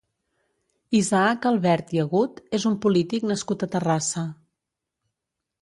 Isaac 0.99 1.45
Albert 1.49 1.93
i 1.97 2.01
Agut 2.05 2.41
és 2.61 2.65
un 2.71 2.79
polític 2.87 3.29
nascut 3.33 3.67
a 3.69 3.73
Terrassa. 3.77 4.29